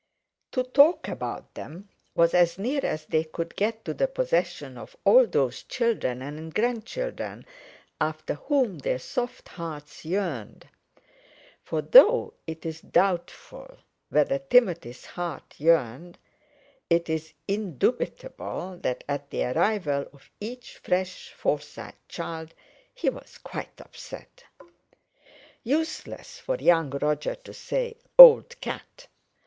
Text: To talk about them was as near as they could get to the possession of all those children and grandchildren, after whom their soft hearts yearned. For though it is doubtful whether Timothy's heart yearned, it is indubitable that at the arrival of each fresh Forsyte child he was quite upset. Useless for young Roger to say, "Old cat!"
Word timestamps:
To 0.53 0.63
talk 0.63 1.07
about 1.07 1.53
them 1.53 1.87
was 2.15 2.33
as 2.33 2.57
near 2.57 2.83
as 2.83 3.05
they 3.05 3.23
could 3.23 3.55
get 3.55 3.85
to 3.85 3.93
the 3.93 4.07
possession 4.07 4.75
of 4.75 4.95
all 5.05 5.27
those 5.27 5.61
children 5.61 6.23
and 6.23 6.51
grandchildren, 6.55 7.45
after 7.99 8.33
whom 8.33 8.79
their 8.79 8.97
soft 8.97 9.49
hearts 9.49 10.03
yearned. 10.03 10.67
For 11.61 11.83
though 11.83 12.33
it 12.47 12.65
is 12.65 12.81
doubtful 12.81 13.77
whether 14.09 14.39
Timothy's 14.39 15.05
heart 15.05 15.59
yearned, 15.59 16.17
it 16.89 17.07
is 17.07 17.33
indubitable 17.47 18.79
that 18.81 19.03
at 19.07 19.29
the 19.29 19.43
arrival 19.51 20.07
of 20.13 20.31
each 20.39 20.77
fresh 20.79 21.31
Forsyte 21.31 22.07
child 22.09 22.55
he 22.95 23.11
was 23.11 23.37
quite 23.37 23.79
upset. 23.79 24.45
Useless 25.63 26.39
for 26.39 26.55
young 26.57 26.89
Roger 26.89 27.35
to 27.35 27.53
say, 27.53 27.97
"Old 28.17 28.59
cat!" 28.61 29.05